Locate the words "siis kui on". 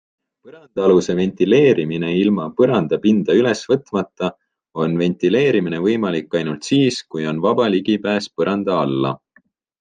6.71-7.45